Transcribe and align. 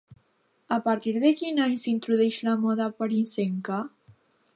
A 0.77 0.77
partir 0.85 1.11
de 1.25 1.31
quin 1.41 1.61
any 1.65 1.75
s'introdueix 1.83 2.39
la 2.47 2.55
moda 2.63 2.87
parisenca? 3.03 3.83